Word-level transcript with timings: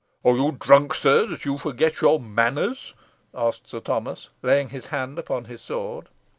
"Are 0.25 0.33
you 0.35 0.53
drunk, 0.59 0.95
sir, 0.95 1.27
that 1.27 1.45
you 1.45 1.59
forget 1.59 2.01
your 2.01 2.19
manners?" 2.19 2.95
asked 3.35 3.69
Sir 3.69 3.81
Thomas, 3.81 4.29
laying 4.41 4.69
his 4.69 4.87
hand 4.87 5.19
upon 5.19 5.45
his 5.45 5.61
sword. 5.61 6.07